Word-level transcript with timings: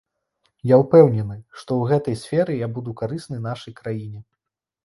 Я 0.69 0.75
ўпэўнены, 0.83 1.37
што 1.59 1.71
ў 1.77 1.83
гэтай 1.91 2.15
сферы 2.23 2.57
я 2.65 2.73
буду 2.79 2.97
карысны 3.03 3.37
нашай 3.49 3.73
краіне. 3.83 4.21